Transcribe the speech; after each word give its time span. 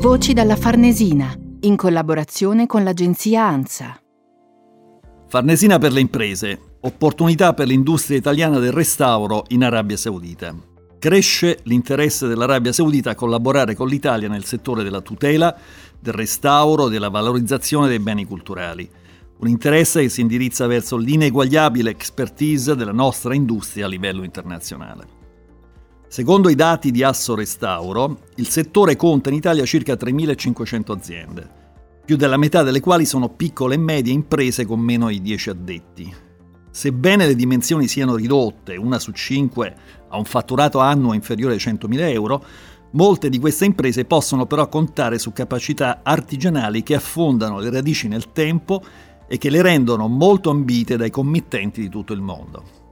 Voci 0.00 0.32
dalla 0.32 0.56
Farnesina, 0.56 1.34
in 1.60 1.76
collaborazione 1.76 2.66
con 2.66 2.82
l'agenzia 2.84 3.46
ANSA. 3.46 4.00
Farnesina 5.28 5.78
per 5.78 5.92
le 5.92 6.00
imprese, 6.00 6.76
opportunità 6.80 7.54
per 7.54 7.66
l'industria 7.66 8.16
italiana 8.16 8.58
del 8.58 8.72
restauro 8.72 9.44
in 9.48 9.62
Arabia 9.62 9.96
Saudita. 9.96 10.54
Cresce 10.98 11.60
l'interesse 11.64 12.26
dell'Arabia 12.26 12.72
Saudita 12.72 13.10
a 13.10 13.14
collaborare 13.14 13.74
con 13.74 13.88
l'Italia 13.88 14.28
nel 14.28 14.44
settore 14.44 14.82
della 14.82 15.00
tutela, 15.00 15.56
del 15.98 16.14
restauro 16.14 16.88
e 16.88 16.90
della 16.90 17.08
valorizzazione 17.08 17.88
dei 17.88 18.00
beni 18.00 18.24
culturali. 18.24 18.88
Un 19.38 19.48
interesse 19.48 20.02
che 20.02 20.08
si 20.08 20.20
indirizza 20.20 20.66
verso 20.66 20.96
l'ineguagliabile 20.96 21.90
expertise 21.90 22.74
della 22.74 22.92
nostra 22.92 23.34
industria 23.34 23.86
a 23.86 23.88
livello 23.88 24.24
internazionale. 24.24 25.19
Secondo 26.10 26.48
i 26.48 26.56
dati 26.56 26.90
di 26.90 27.04
Asso 27.04 27.36
Restauro, 27.36 28.22
il 28.34 28.48
settore 28.48 28.96
conta 28.96 29.28
in 29.28 29.36
Italia 29.36 29.64
circa 29.64 29.92
3.500 29.92 30.90
aziende, 30.90 31.48
più 32.04 32.16
della 32.16 32.36
metà 32.36 32.64
delle 32.64 32.80
quali 32.80 33.04
sono 33.04 33.28
piccole 33.28 33.76
e 33.76 33.78
medie 33.78 34.12
imprese 34.12 34.66
con 34.66 34.80
meno 34.80 35.06
di 35.06 35.22
10 35.22 35.50
addetti. 35.50 36.12
Sebbene 36.68 37.28
le 37.28 37.36
dimensioni 37.36 37.86
siano 37.86 38.16
ridotte, 38.16 38.74
una 38.74 38.98
su 38.98 39.12
cinque 39.12 39.72
ha 40.08 40.18
un 40.18 40.24
fatturato 40.24 40.80
annuo 40.80 41.12
inferiore 41.12 41.52
ai 41.52 41.60
100.000 41.60 42.00
euro, 42.10 42.44
molte 42.90 43.28
di 43.28 43.38
queste 43.38 43.66
imprese 43.66 44.04
possono 44.04 44.46
però 44.46 44.68
contare 44.68 45.16
su 45.16 45.32
capacità 45.32 46.00
artigianali 46.02 46.82
che 46.82 46.96
affondano 46.96 47.60
le 47.60 47.70
radici 47.70 48.08
nel 48.08 48.32
tempo 48.32 48.82
e 49.28 49.38
che 49.38 49.48
le 49.48 49.62
rendono 49.62 50.08
molto 50.08 50.50
ambite 50.50 50.96
dai 50.96 51.10
committenti 51.10 51.80
di 51.80 51.88
tutto 51.88 52.12
il 52.12 52.20
mondo. 52.20 52.89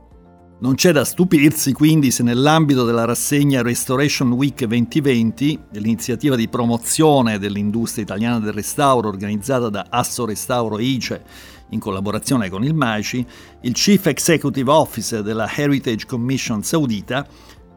Non 0.60 0.74
c'è 0.74 0.90
da 0.90 1.04
stupirsi 1.04 1.72
quindi 1.72 2.10
se 2.10 2.24
nell'ambito 2.24 2.84
della 2.84 3.04
rassegna 3.04 3.62
Restoration 3.62 4.32
Week 4.32 4.64
2020, 4.64 5.56
l'iniziativa 5.74 6.34
di 6.34 6.48
promozione 6.48 7.38
dell'industria 7.38 8.02
italiana 8.02 8.40
del 8.40 8.52
restauro 8.52 9.06
organizzata 9.06 9.68
da 9.68 9.86
Asso 9.88 10.26
Restauro 10.26 10.80
ICE 10.80 11.22
in 11.70 11.78
collaborazione 11.78 12.50
con 12.50 12.64
il 12.64 12.74
MACI, 12.74 13.24
il 13.60 13.72
Chief 13.72 14.04
Executive 14.04 14.68
Officer 14.68 15.22
della 15.22 15.48
Heritage 15.48 16.06
Commission 16.06 16.64
saudita, 16.64 17.24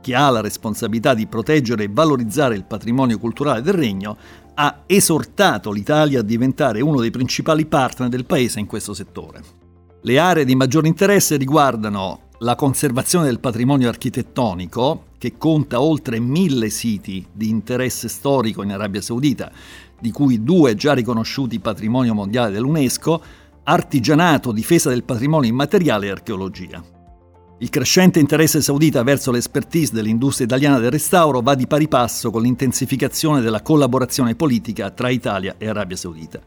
che 0.01 0.15
ha 0.15 0.31
la 0.31 0.41
responsabilità 0.41 1.13
di 1.13 1.27
proteggere 1.27 1.83
e 1.83 1.89
valorizzare 1.91 2.55
il 2.55 2.65
patrimonio 2.65 3.19
culturale 3.19 3.61
del 3.61 3.75
regno, 3.75 4.17
ha 4.55 4.81
esortato 4.87 5.71
l'Italia 5.71 6.21
a 6.21 6.23
diventare 6.23 6.81
uno 6.81 6.99
dei 6.99 7.11
principali 7.11 7.67
partner 7.67 8.09
del 8.09 8.25
paese 8.25 8.59
in 8.59 8.65
questo 8.65 8.95
settore. 8.95 9.43
Le 10.01 10.17
aree 10.17 10.45
di 10.45 10.55
maggior 10.55 10.87
interesse 10.87 11.37
riguardano 11.37 12.29
la 12.41 12.55
conservazione 12.55 13.25
del 13.25 13.39
patrimonio 13.39 13.87
architettonico, 13.87 15.05
che 15.17 15.37
conta 15.37 15.79
oltre 15.81 16.19
mille 16.19 16.69
siti 16.69 17.25
di 17.31 17.49
interesse 17.49 18.07
storico 18.07 18.63
in 18.63 18.71
Arabia 18.71 19.01
Saudita, 19.01 19.51
di 19.99 20.11
cui 20.11 20.43
due 20.43 20.73
già 20.73 20.93
riconosciuti 20.93 21.59
patrimonio 21.59 22.15
mondiale 22.15 22.51
dell'UNESCO, 22.51 23.21
artigianato, 23.63 24.51
difesa 24.51 24.89
del 24.89 25.03
patrimonio 25.03 25.49
immateriale 25.49 26.07
e 26.07 26.11
archeologia. 26.11 27.00
Il 27.61 27.69
crescente 27.69 28.19
interesse 28.19 28.59
saudita 28.59 29.03
verso 29.03 29.29
l'expertise 29.29 29.93
dell'industria 29.93 30.47
italiana 30.47 30.79
del 30.79 30.89
restauro 30.89 31.41
va 31.41 31.53
di 31.53 31.67
pari 31.67 31.87
passo 31.87 32.31
con 32.31 32.41
l'intensificazione 32.41 33.39
della 33.39 33.61
collaborazione 33.61 34.33
politica 34.33 34.89
tra 34.89 35.09
Italia 35.09 35.53
e 35.59 35.67
Arabia 35.67 35.95
Saudita. 35.95 36.39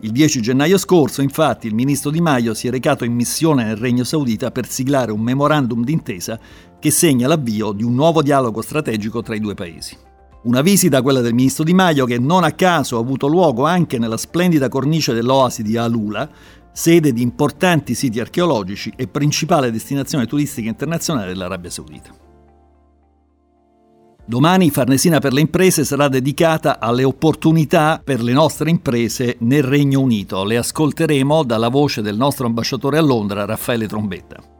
Il 0.00 0.12
10 0.12 0.42
gennaio 0.42 0.76
scorso, 0.76 1.22
infatti, 1.22 1.68
il 1.68 1.74
ministro 1.74 2.10
Di 2.10 2.20
Maio 2.20 2.52
si 2.52 2.68
è 2.68 2.70
recato 2.70 3.06
in 3.06 3.14
missione 3.14 3.64
nel 3.64 3.78
Regno 3.78 4.04
Saudita 4.04 4.50
per 4.50 4.68
siglare 4.68 5.10
un 5.10 5.20
memorandum 5.20 5.82
d'intesa 5.82 6.38
che 6.78 6.90
segna 6.90 7.28
l'avvio 7.28 7.72
di 7.72 7.82
un 7.82 7.94
nuovo 7.94 8.20
dialogo 8.20 8.60
strategico 8.60 9.22
tra 9.22 9.34
i 9.34 9.40
due 9.40 9.54
paesi. 9.54 9.96
Una 10.42 10.60
visita, 10.60 11.00
quella 11.00 11.22
del 11.22 11.32
ministro 11.32 11.64
Di 11.64 11.72
Maio, 11.72 12.04
che 12.04 12.18
non 12.18 12.44
a 12.44 12.52
caso 12.52 12.98
ha 12.98 13.00
avuto 13.00 13.26
luogo 13.26 13.64
anche 13.64 13.98
nella 13.98 14.18
splendida 14.18 14.68
cornice 14.68 15.14
dell'oasi 15.14 15.62
di 15.62 15.78
Alula, 15.78 16.28
sede 16.72 17.12
di 17.12 17.22
importanti 17.22 17.94
siti 17.94 18.20
archeologici 18.20 18.92
e 18.96 19.06
principale 19.08 19.70
destinazione 19.70 20.26
turistica 20.26 20.68
internazionale 20.68 21.28
dell'Arabia 21.28 21.70
Saudita. 21.70 22.10
Domani 24.28 24.70
Farnesina 24.70 25.20
per 25.20 25.32
le 25.32 25.40
imprese 25.40 25.84
sarà 25.84 26.08
dedicata 26.08 26.78
alle 26.80 27.02
opportunità 27.02 27.98
per 28.04 28.22
le 28.22 28.32
nostre 28.32 28.68
imprese 28.68 29.36
nel 29.40 29.62
Regno 29.62 30.00
Unito. 30.00 30.44
Le 30.44 30.58
ascolteremo 30.58 31.44
dalla 31.44 31.68
voce 31.68 32.02
del 32.02 32.16
nostro 32.16 32.44
ambasciatore 32.44 32.98
a 32.98 33.02
Londra, 33.02 33.46
Raffaele 33.46 33.86
Trombetta. 33.86 34.56